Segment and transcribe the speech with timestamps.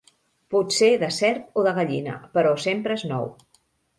[0.53, 3.29] Pot ser de serp o de gallina, però sempre és nou.